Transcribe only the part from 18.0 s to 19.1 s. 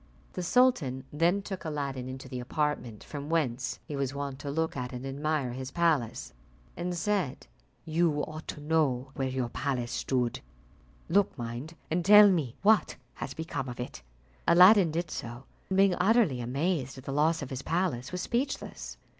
was speechless.